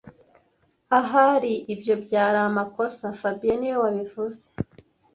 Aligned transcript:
Ahari 0.99 1.53
ibyo 1.73 1.93
byari 2.03 2.37
amakosa 2.49 3.05
fabien 3.19 3.57
niwe 3.59 3.77
wabivuze 3.83 4.37